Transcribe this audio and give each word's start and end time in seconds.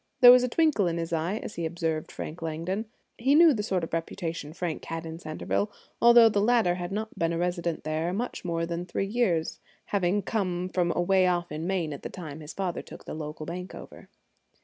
There 0.21 0.31
was 0.31 0.41
a 0.41 0.47
twinkle 0.49 0.87
in 0.87 0.97
his 0.97 1.13
eye 1.13 1.37
as 1.43 1.53
he 1.53 1.63
observed 1.67 2.11
Frank 2.11 2.41
Langdon. 2.41 2.87
He 3.19 3.35
knew 3.35 3.53
the 3.53 3.61
sort 3.61 3.83
of 3.83 3.93
reputation 3.93 4.51
Frank 4.51 4.83
had 4.85 5.05
in 5.05 5.19
Centerville, 5.19 5.69
although 6.01 6.27
the 6.27 6.41
latter 6.41 6.73
had 6.73 6.91
not 6.91 7.19
been 7.19 7.31
a 7.33 7.37
resident 7.37 7.83
there 7.83 8.11
much 8.11 8.43
more 8.43 8.65
than 8.65 8.83
three 8.87 9.05
years, 9.05 9.59
having 9.85 10.23
come 10.23 10.69
from 10.69 10.91
away 10.95 11.27
off 11.27 11.51
in 11.51 11.67
Maine 11.67 11.93
at 11.93 12.01
the 12.01 12.09
time 12.09 12.39
his 12.39 12.51
father 12.55 12.81
took 12.81 13.05
the 13.05 13.13
local 13.13 13.45
bank 13.45 13.75
over. 13.75 14.09